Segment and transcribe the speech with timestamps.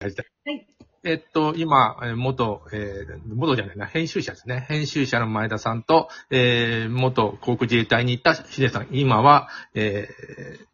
[0.00, 0.66] はい。
[1.04, 4.66] えっと、今、えー元、えー元じゃないな、編集者ですね。
[4.68, 10.66] 編集者の前田さんと、えー元航空自衛隊に行ったヒデさん、今は、えー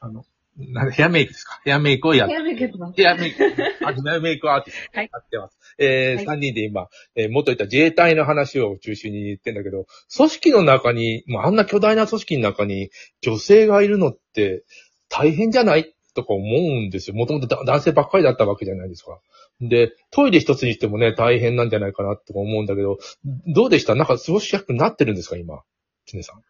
[0.00, 0.24] あの、
[0.58, 1.60] なんヘアメイクですか？
[1.64, 2.94] ヘアメイクをやっヘアメイクやってます。
[2.96, 4.90] ヘアメイク、あヘアメイクアーティスト。
[4.98, 5.10] はい。
[5.12, 5.58] やってます。
[5.78, 6.24] えーはい。
[6.26, 9.86] 三人で今、えー元いた自衛隊の話を中心に言ってんだけど、
[10.16, 12.90] 組織の中に、まあ、あんな巨大な組織の中に
[13.22, 14.64] 女性がいるのって
[15.08, 15.94] 大変じゃない？
[16.18, 17.16] とか思うんですよ。
[17.16, 19.20] もともと男性ばっかりだったわけじゃないですか。
[19.60, 22.98] で、トイレ一つにしてもね、大変なんじゃないかなとか思うんだけど、
[23.46, 23.94] どうでした？
[23.94, 25.36] なんか過ごしやすくなってるんですか？
[25.36, 25.62] 今。
[26.06, 26.42] キネさん。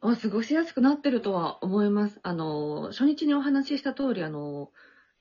[0.00, 2.20] あ、過ごしやすくなってるとは思います。
[2.22, 4.70] あの、初日にお話しした通り、あの、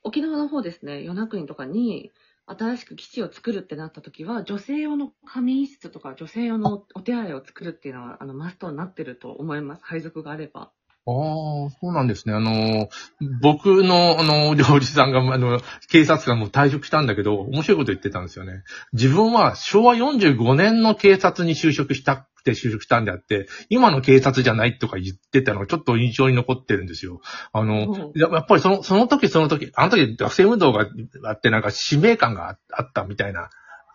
[0.03, 2.11] 沖縄の方ですね、与那国とかに、
[2.45, 9.85] 新しく基地を作るってなった時は、女性用の仮眠室とか、女性用のお手洗いを作るっていうのは、あの、マストになってると思います。
[9.85, 10.73] 配属があれば。
[11.05, 12.33] ああ、そうなんですね。
[12.33, 12.87] あの、
[13.41, 18.63] 僕の、あの、料理さんが、あの、警察官も退職したんだけど、面白いこと言ってたんですよね。
[18.93, 27.19] 自分は昭和45年の警察に就職したくて就職したんであって、今の警察じゃないとか言ってたのがちょっと印象に残ってるんですよ。
[27.51, 30.87] あの、うんややっぱりその、その時その時、あの時学生運動が
[31.25, 33.49] あってなんか使命感がああったみたいな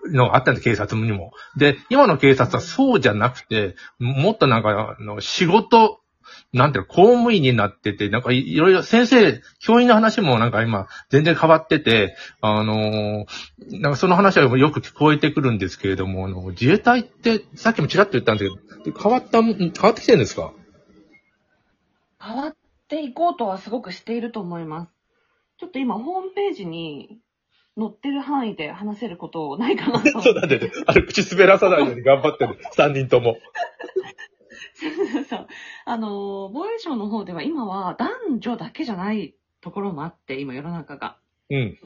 [0.06, 1.33] のがあったんで、警察にも。
[1.56, 6.01] で、今の警察はそうじゃなくて、もっとなんか、あの、仕事、
[6.53, 18.55] なんていうの、公務員になってて、なんかいいろいろ先生、教員の話もなんか今全然変わってて、あのーなんかその話はよく聞こえてくるんですけれども、あの自衛隊ってさっきもちらっと言ったんです
[18.85, 20.53] けど、変わった、ん変わってきてるんですか？
[22.20, 22.57] 変わっ
[22.89, 24.92] ていこうとはすごくしていると思います。
[25.59, 27.19] ちょっと今、ホームページに
[27.77, 30.11] 載ってる範囲で話せることないかなと。
[30.23, 30.70] そうだね。
[30.87, 32.59] あれ、口滑らさないように頑張ってる。
[32.73, 33.37] 三人とも。
[35.28, 35.47] そう。
[35.84, 41.19] あの、防衛省の方では今は男女だけじゃないところもあって、今世の中が。
[41.51, 41.78] うん。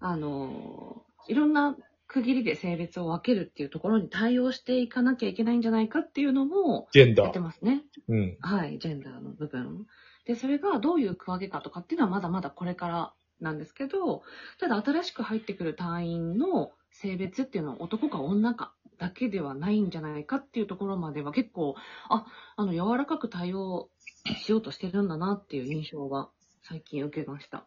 [0.00, 1.76] あの、いろんな
[2.06, 7.40] 区切りで性別を分けるっていうところに対応していかなきゃいけないんじゃないかっていうのもやってジェンダー。
[7.40, 7.82] ますね。
[8.08, 8.36] うん。
[8.40, 9.86] はい、ジェンダーの部分。
[10.24, 14.22] で、それがどういう区分けかとかっていうのはまだまだこれからなんですけど、
[14.58, 21.74] ただ新しく入ってくる隊員の性別っていうのは男か女かだけではないんじゃないかっていうところまでは結構、
[22.08, 22.26] あ、
[22.56, 23.90] あの、柔らかく対応
[24.36, 26.30] しようとしてるんだなっていう印象は
[26.62, 27.66] 最近受けました。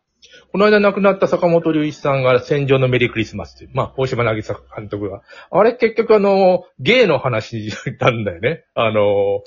[0.51, 5.21] この間亡くなった坂本龍一さんが戦場のメリークリスマスっていう、まあ、大島渚監督が。
[5.51, 8.65] あれ結局あの、ゲイの話なんだよね。
[8.73, 9.43] あの、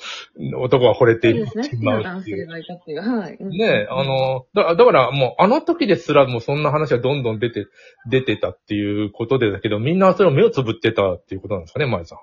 [0.61, 1.63] 男が惚れていそうですね。
[1.65, 2.37] 好きしまうっていう。
[2.39, 3.01] 性がいたっていう。
[3.01, 3.37] はい。
[3.39, 7.67] うんねえ、あ、の、だだからもう、あの時ですらもうそんな話はどんどん出て、
[8.09, 12.19] 出てたっていうことでだけど、みんなそれを目をつぶってたっていうことなんですかね、前さん。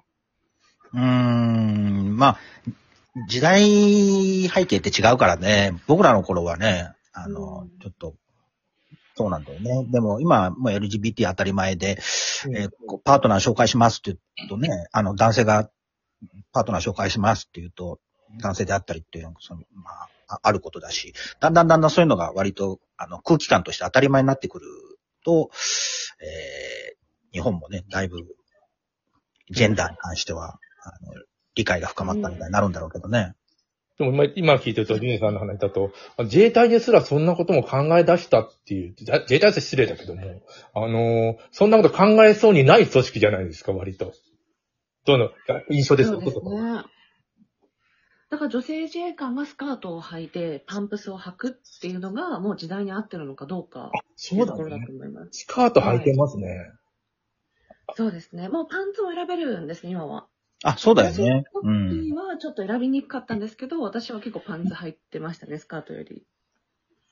[0.94, 2.40] うーん、まあ、
[3.28, 8.16] 時代背景って違うからね、僕らの頃はね、あの、うんちょっと、
[9.20, 9.86] そうなんだよね。
[9.92, 12.00] でも今、もう LGBT 当たり前で、
[12.56, 12.70] えー
[13.04, 15.70] パートナー紹介しますって言うとね、あの、男性が
[16.54, 18.00] パートナー紹介しますって言うと、
[18.42, 24.66] 男性であったりっていうのは、その、まあ、ああることだし、だんだんだんだんそういうのが割と、あの、空気感として当たり前になってくる
[25.26, 25.52] と、
[26.22, 27.00] えー
[27.32, 28.24] 日本もね、だいぶ、
[29.52, 31.14] ジェンダーに関しては、あの、
[31.56, 33.34] 理解が深まったみたいになるんだろうけどね。
[34.00, 40.42] でも今今聞いてると、ジュネさんの話だと、自衛隊ですらそんなことも考え出したっていう、自衛隊って失礼だけども、
[40.74, 44.14] あのーそんなこと考えそうにない組織じゃないですか、割と。
[45.06, 45.32] どの？
[45.70, 46.84] 印象ですそうですね。
[48.30, 55.30] だから女性自衛官がスカートを履いてパンプスを履くっていうのがもう時代に合ってるのかどうかそいうところだと思います。
[55.32, 56.72] スカート履いてますね。
[57.96, 58.48] そうですね。
[58.48, 60.28] もうパンツを選べるんですね、今は。
[60.64, 61.44] あ、そうだよね。
[61.64, 61.90] うん。
[61.90, 66.24] 時はちょっと選びにくかったんですけど、私は結構パンツ履いてましたね、スカートより。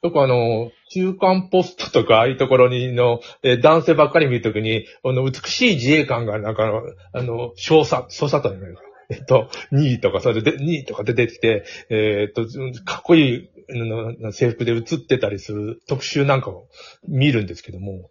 [0.04, 6.82] よくあの、中間ポストとか、ああいうところにの、えー男性ばっかり見るときに、あの、美しい自衛官が、なんかあの、
[7.14, 8.78] あの、少佐、少佐と言われる
[9.10, 16.68] えっと、2位とか、それで、2位とかで出てきて、えーっと、かっこいいあの制服で映ってたりする特集なんかを
[17.08, 18.10] 見るんですけども、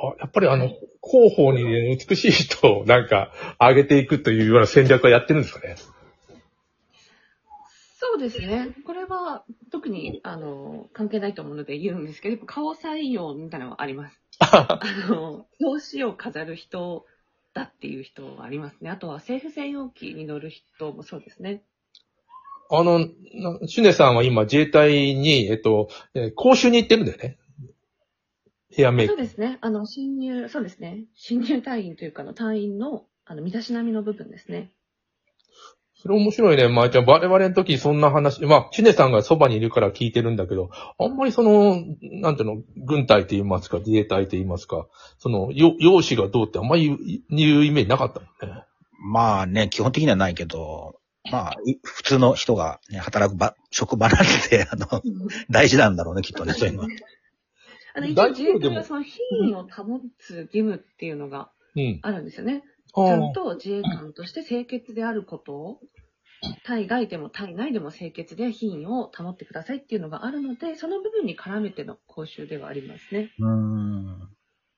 [0.00, 0.68] あやっぱりあの、
[1.02, 5.76] 広報に、ね、美しい人を なんか上げていくというような戦略はやってるんですかね？
[8.00, 8.68] そうですね。
[8.86, 14.20] これは特に、あの、関係ないと思うので言うんですけど、顔採用みたいなのはあります。
[14.40, 14.78] あ
[15.08, 17.04] の、表紙を飾る人
[17.54, 18.90] だっていう人はありますね。
[18.90, 21.62] あとは政府専用機に乗る人もそうですね。
[22.70, 23.06] あの、な
[23.66, 27.38] シュネさんは今自衛隊に、えっと、えー講習に行ってるんだよね。
[28.70, 29.14] ヘアメイク。
[29.14, 29.58] そうですね。
[29.60, 31.04] あの、新入、そうですね。
[31.14, 34.72] 新入隊員というかの隊員の、あの、身だしなみの部分ですね。
[36.00, 37.06] それ面白いね、まいちゃん。
[37.06, 44.86] 我々の時そんな話、まあ、シネさんがそばにいるから聞いてるんだけど、あんまりその、なんていうの、軍隊と言いますか、自衛隊と言いますか、
[45.18, 46.98] その、よ容姿がどうってあんまり言う
[47.30, 48.64] 言うイメージなかったもんね。
[49.00, 51.00] まあね、基本的にはないけど、
[51.32, 55.02] まあ、い普通の人が、ね、働く場、職場なんで、あの、
[55.50, 56.88] 大事なんだろうね、きっとね、そういうのは。
[57.98, 61.98] あの、一応大自衛隊はその品位を保つ義務っていうのがうん。
[62.02, 62.64] あるんですよね。
[62.94, 65.80] あちゃんと自衛官として清潔であることを、
[66.64, 73.32] 対外でも対内でも清潔で品位を保ってくださいっていうのがあるので、その部分に絡めての講習ではありますね。
[73.38, 74.28] うーん。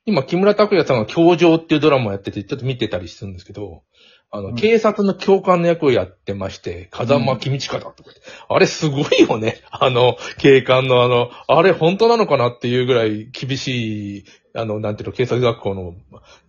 [0.06, 3.84] 今、木村拓哉さんが教場っていうドラマをやってて、ちょっと見てたりするんですけど、
[4.32, 4.54] あの、うん。
[4.54, 9.60] 警察の教官の役をやってまして、風間公親だとか言って、あれすごいよね。
[9.70, 14.24] あの、警官のあの、あれ本当なのかなっていうぐらい厳しい、
[14.54, 15.94] あの、なんていうの、警察学校の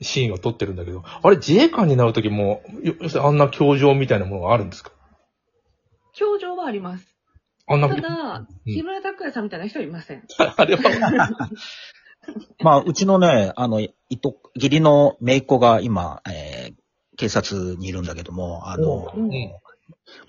[0.01, 4.91] シーンを撮ってるんだけど、あれ自衛官になるときも、よ要するにあんな教場みたいなものがあるんですか？
[6.13, 7.07] 教場はあります。
[7.67, 8.09] あんな、ただ、
[8.65, 8.73] うん。
[8.73, 10.23] 木村拓哉さんみたいな人はいません。
[10.37, 11.29] あれは、
[12.59, 13.89] まあ、うちのね、あの、い
[14.19, 16.50] と、義理の姪っ子が今、えー
[17.21, 19.31] 警察にいるんだけども、あの、うん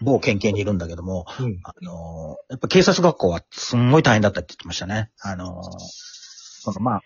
[0.00, 5.10] 某県警にいるんだけども、うんあの、やっぱ警察学校はすんごい大変だったって言ってましたね。
[5.20, 7.02] あの、そのまあ、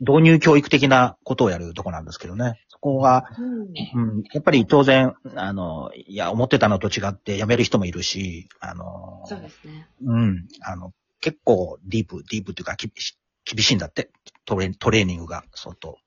[0.00, 2.58] 導入教育的なことをやるとこなんですけどね。
[2.68, 9.88] そこが、うんうん、やっぱり当然、あの、いや、思ってたのと違って辞める人もいるし、あの、そうですね。
[10.04, 14.10] うん、あの、結構ディープ、ディープっていうか、厳し厳しいんだって。
[14.44, 15.98] トレトレーニングが相当。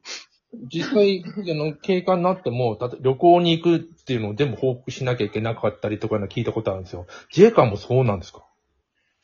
[0.54, 7.08] 実際、あの、警官になっても、たと旅行に行くっていうのを全部報告しなきゃいけなかったりとかいうの聞いたことあるんですよ。
[7.36, 8.44] 自衛官もそうなんですか？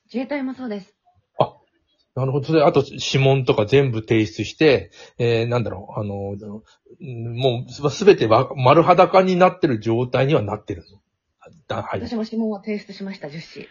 [0.05, 0.93] 自衛隊もそうです。
[2.15, 2.47] なるほど。
[2.47, 4.89] それ、あと、指紋とか全部提出して、
[5.19, 10.97] えー、なんだろう、あの、うんもう、すべては丸裸になってる状態にはなってるの？
[11.67, 12.01] だはい。
[12.01, 13.67] 私も指紋は提出しました、10紙。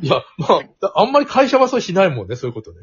[0.00, 0.46] いや、ま
[0.82, 2.78] あ、あんまり会社はそうしないもんね、そういうことね。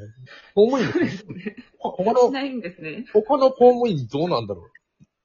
[0.54, 1.56] 公務員そうですね。
[1.80, 3.06] 他の、しないんですね。
[3.14, 4.62] 他の公務員どうなんだろ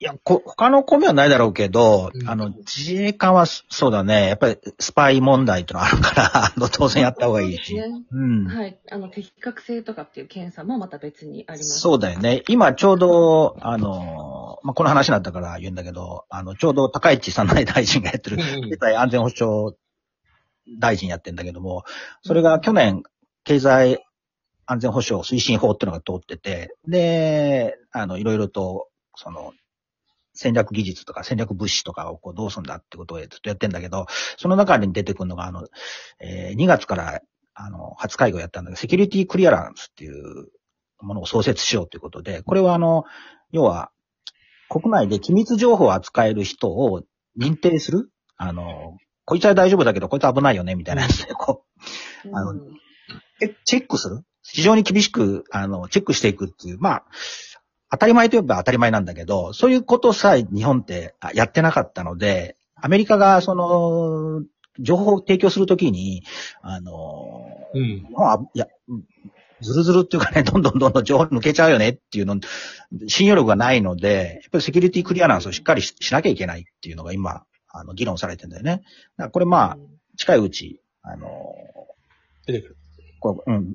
[0.03, 4.26] いや、こ、他の米はないだろうけど、うんあの、自衛官はそそうだね。
[4.26, 7.76] やっぱりスパイ問題ってのあるから、 あの、当然やった方がいいし。
[7.76, 8.47] そうですねうん。
[8.47, 8.79] はい。
[8.91, 11.79] あの、適格性とかっていう検査もまた別にあります。
[11.79, 12.43] そうだよね。
[12.49, 19.76] 今ちょうど、あの、まあ、この話になったから言うんだけど、あの、ちょうど高市早苗大臣がやってる、うん経済安全保障
[20.79, 21.85] 大臣やってんだけども、
[22.23, 23.03] それが去年、
[23.44, 24.05] 経済
[24.67, 29.53] 安全保障推進法っていうのが通ってて、で、あの、いろいろと、その、
[30.35, 34.06] 戦略技術とか戦略物資とかをこうどうするんだってことをずっとやってんだけど、
[34.38, 35.67] その中に出てくるのが、あの、
[36.20, 37.20] えー2月から、
[37.55, 40.49] あの、初会合やったんだけど、セキュリティクリアランスっていう
[41.00, 43.05] ものを創設しようということで、これはあの、
[43.50, 43.91] 要は、
[44.70, 47.03] 国内で機密情報を扱える人を
[47.38, 51.65] 認定するあの、こいつは大丈夫だけど、こいつは危ないよね、みたいなやつで、こ
[52.25, 52.37] うん。
[52.37, 52.61] あの
[53.41, 54.23] えチェックする？
[54.43, 57.05] 非常に厳しく、あの、チェックしていくっていう、まあ、
[57.91, 64.43] 当たり前といえば当たり前なんだけど、そういうことさえ日本ってあやってなかったので、アメリカがその、
[64.79, 66.25] 情報を提供するときに、
[66.63, 67.79] あの、う。
[67.79, 67.85] うん。
[67.85, 69.05] 日本は、いや、うん
[69.65, 72.37] ずるずるっていうかね、どんどんどんどん情報抜けちゃうよねっていうの、
[73.07, 78.73] 信用力がないので、やっぱりセキュリティクリアランスをしっかりししなきゃいけないっていうのが今、あの、議論されてるんだよね。
[78.73, 78.85] だか
[79.25, 79.79] らこれまあ、
[80.17, 81.29] 近いうち、あの、
[82.47, 82.77] 出てくる。
[83.21, 83.75] こう、うん、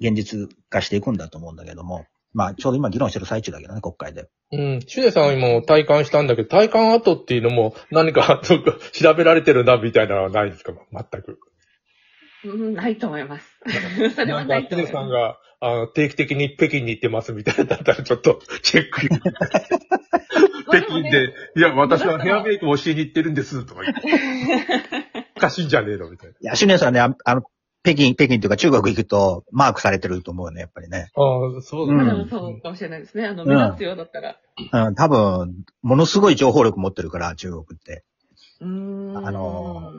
[0.00, 4.28] 現実化していくんだと思うんだけども、まあ、ちょうど今議論してる最中だけどね、国会で。
[4.52, 4.80] うん。
[4.86, 10.72] シュネさんは今体感したんだけど、体感後っていうのも何かどっか調べられてるな、みたいなのはないんですか？
[10.92, 11.38] 全く。
[12.44, 13.46] うん、ないと思います。
[14.14, 14.92] それはないと思います。
[14.92, 19.08] さんが、あの、定期的に北京に行ってますみたいなだったらちょっとチェック。
[20.70, 24.00] 北京で、いや、私はヘアメイクを教えに行ってるんです、とか言って。
[25.36, 26.32] おかしいんじゃねえのみたいな。
[26.32, 27.42] いや、シュネさんね、ああの、
[27.82, 31.10] 北京、北京というか中国行くと、マークされてると思うよね、やっぱりね。
[31.14, 33.26] ああ、そうだうんそうかもしれないですね。
[33.26, 34.36] あの、目立つようだったら。
[34.86, 38.04] うん、多分、ものすごい情報力持ってるから、中国って。
[38.60, 39.26] うーん。
[39.26, 39.92] あの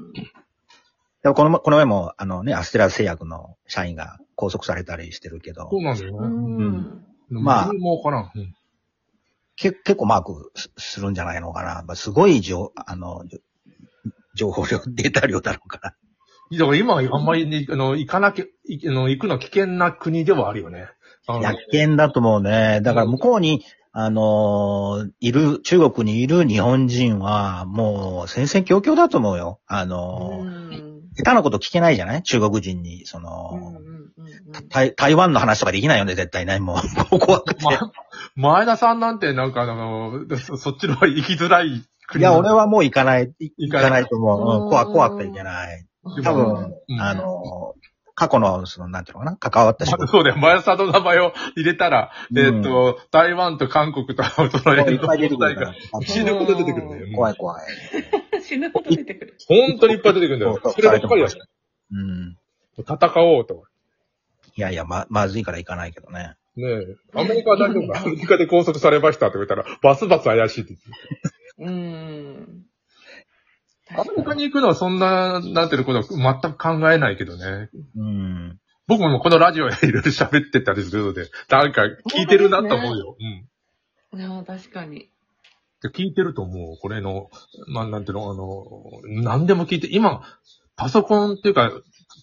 [1.23, 6.27] でもこの、この前も、あのね、アステラ製薬の社員が拘束されたりしてるけどそ、うなんだようね。
[6.67, 7.43] ん。
[7.43, 8.31] まあ何もわからん。
[9.51, 11.83] うんけ結構マークすするんじゃないのかな。
[11.85, 13.23] まあ、すごい情、あの、
[14.35, 15.95] 情報量、データ量だろうから。
[16.57, 20.87] だから今、あんまりね、あの、行かなきゃ、いあの、行くの危険な国ではあるよね。
[21.27, 22.81] あの薬険だと思うね。
[22.81, 29.59] だから向こうに、あのーいる、中国にいる日本人は、もう戦々恐々だと思うよ。
[29.67, 32.23] あのーうん下手なこと聞けないじゃない？
[32.23, 33.81] 中国人に、そうんの、
[34.69, 36.59] 台台湾の話とかできないよね、絶対ね。
[36.59, 36.77] も
[37.11, 37.65] う、怖くて。
[37.65, 37.79] ま、
[38.35, 41.83] 前田さんなんてなんかあの、そそっちの方が行きづらいい
[42.19, 44.63] や、俺はもう行かない、行行かないいと思う。
[44.63, 45.85] うん、怖く、怖くていけない。
[46.23, 47.75] 多分、うんあの、
[48.15, 50.37] 過去の、その、なんていうのかな、関わった仕そうだよ。
[50.37, 55.35] 前さんの名前を入れたら、うんえっと、台湾と韓国と、そのいっぱい出て。
[56.05, 57.07] 死ぬほど出てくるんだよ。
[57.15, 57.65] 怖い怖い。
[58.51, 59.37] 死ぬほど出てくる。
[59.47, 60.59] 本当にいっぱい出てくるんだよ。
[60.61, 61.29] そればっかりだよ。
[61.91, 62.37] うん。
[62.77, 63.63] 戦おうと。
[64.57, 66.35] いやいや、ま、まずいから行かないけどね。
[66.57, 67.19] ねえ。
[67.19, 70.75] アメリカは大丈夫かアメリカで拘束されましたって言ったら、バスバス怪しいって
[71.59, 71.71] 言って。
[71.71, 71.71] うー
[72.41, 72.65] ん。
[73.97, 77.69] アメリカに行くのはそんな、なんていうのことは全く考えないけどね。
[77.95, 78.59] うん。
[78.87, 83.15] 僕もこのラジオでいろいろ喋ってたりするので、なんか聞いてるなと思うよ。
[84.13, 84.19] うん。
[84.19, 85.09] いや、確かに。
[85.81, 86.77] で聞いてると思う。
[86.77, 87.29] これの、
[87.67, 90.21] まあ、なんていうの、あの、何でも聞いて、今、
[90.75, 91.71] パソコンっていうか、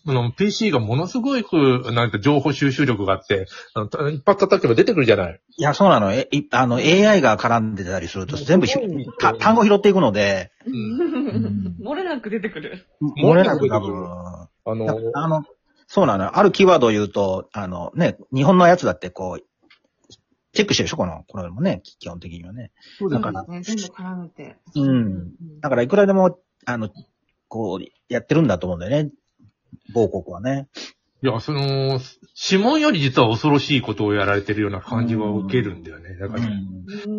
[0.06, 5.40] あの、PC がものすごく、なんて情報収集力があって、あの一発叩けば出てくるじゃない。
[5.56, 6.12] いや、そうなの。
[6.12, 8.74] え、いあの、AI が絡んでたりすると全部ひ
[9.18, 12.86] た単語拾っていくので、ん漏れなく出てくる。
[13.22, 14.10] 漏れなく多分。
[14.10, 15.44] あの、あの、
[15.86, 16.30] そうなのよ。
[16.38, 19.44] あるキーワードを言うと、あのね、日本のやつだってこう、
[20.52, 20.96] チェックしてるでしょ？
[20.96, 22.70] この、これもね、基本的にはね。
[22.98, 24.56] そうだからね、全部絡めて。
[24.74, 25.32] うん。
[25.60, 26.90] だからいくらでも、あの、
[27.48, 29.10] こう、やってるんだと思うんだよね。
[29.92, 30.68] 某国はね。
[31.22, 32.00] いや、その、
[32.50, 36.14] 指紋より実は恐ろしいことをやられてるような感じは受けるんだよね。
[36.14, 36.86] だから、うん。
[37.06, 37.14] う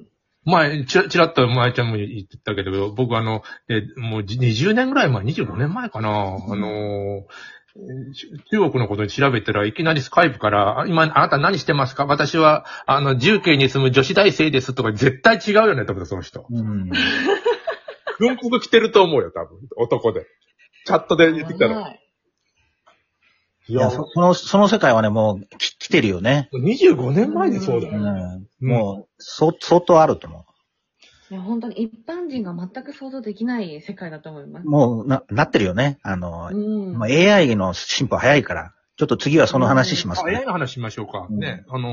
[0.00, 0.06] ん。
[0.44, 6.12] 前、ちらちらっと前ちゃんも言ってたけど、僕あの、えもうじ20年ぐらい前、25年前かな、あ
[6.56, 7.22] のー、
[8.50, 12.04] 中国のことに調べたらいきなりスカイプから、あ今、あなた何してますか？
[12.06, 16.46] 私は、あの、重慶に住む女子大生ですとか、絶対違うよね、多分その人。
[16.50, 16.90] うん。
[18.18, 19.58] 軍服着てると思うよ、多分。
[19.76, 20.26] 男で。
[20.84, 21.80] チャットで言ってきたら。
[21.80, 21.98] はい
[23.68, 26.50] いやそその、その世界はね、もう、き来てるよね。
[26.52, 27.98] 25年前でそうだうよ。
[28.00, 28.46] ん。
[28.60, 30.44] もう、そ、相当あると思
[31.32, 34.68] いや、本当に一般人が全く想像できない世界だと思いますう。。
[34.68, 35.98] もう、な、なってるよね。
[36.02, 36.98] あの、うん。
[36.98, 40.44] まあ AI の進歩早いから、ちょっと次はその話しますあ、ね AI。
[40.44, 41.26] の話しましょうか。
[41.30, 41.92] うんね、あのー